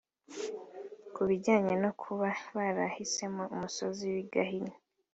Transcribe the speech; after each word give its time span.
Ku 1.13 1.21
bijyanye 1.29 1.73
no 1.83 1.91
kuba 2.01 2.27
barahisemo 2.55 3.43
umusozi 3.55 4.03
w'i 4.13 4.23
Gahini 4.33 4.73